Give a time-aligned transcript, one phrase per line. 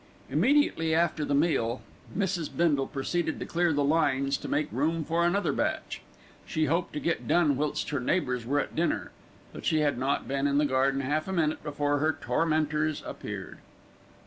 [0.31, 1.79] Immediately after the meal,
[2.17, 2.49] Mrs.
[2.49, 6.01] Bindle proceeded to clear the lines to make room for another batch.
[6.43, 9.11] She hoped to get done whilst her neighbours were at dinner;
[9.53, 13.59] but she had not been in the garden half a minute before her tormentors appeared.